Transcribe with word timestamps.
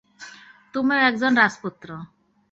তুমি 0.73 0.95
একজন 1.09 1.31
রাজপুত্র? 1.37 1.89